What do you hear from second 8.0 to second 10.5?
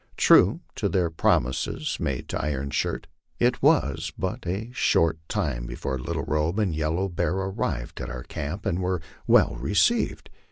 at our camp and were well received.